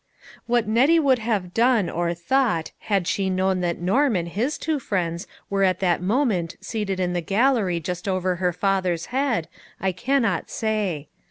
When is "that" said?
3.61-3.77, 5.79-6.01